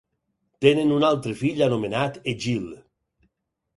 Tenen 0.65 0.93
un 0.95 1.05
altre 1.09 1.35
fill 1.43 1.61
anomenat 1.67 2.19
Egil. 2.33 2.65